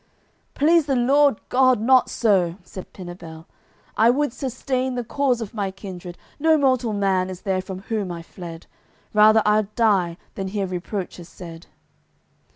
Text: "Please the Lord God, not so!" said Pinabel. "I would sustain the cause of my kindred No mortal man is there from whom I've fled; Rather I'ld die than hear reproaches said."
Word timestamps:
"Please 0.55 0.87
the 0.87 0.95
Lord 0.95 1.39
God, 1.49 1.79
not 1.79 2.09
so!" 2.09 2.55
said 2.63 2.91
Pinabel. 2.91 3.45
"I 3.95 4.09
would 4.09 4.33
sustain 4.33 4.95
the 4.95 5.03
cause 5.03 5.41
of 5.41 5.53
my 5.53 5.69
kindred 5.69 6.17
No 6.39 6.57
mortal 6.57 6.91
man 6.91 7.29
is 7.29 7.41
there 7.41 7.61
from 7.61 7.81
whom 7.83 8.11
I've 8.11 8.25
fled; 8.25 8.65
Rather 9.13 9.43
I'ld 9.45 9.75
die 9.75 10.17
than 10.33 10.47
hear 10.47 10.65
reproaches 10.65 11.29
said." 11.29 11.67